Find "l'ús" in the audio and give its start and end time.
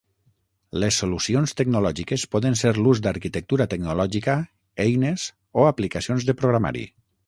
2.79-3.03